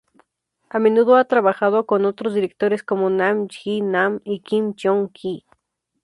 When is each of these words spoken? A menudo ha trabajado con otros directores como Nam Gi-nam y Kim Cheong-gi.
A 0.69 0.79
menudo 0.79 1.15
ha 1.15 1.25
trabajado 1.25 1.85
con 1.85 2.05
otros 2.05 2.33
directores 2.33 2.81
como 2.81 3.11
Nam 3.11 3.47
Gi-nam 3.49 4.19
y 4.23 4.39
Kim 4.39 4.73
Cheong-gi. 4.73 5.45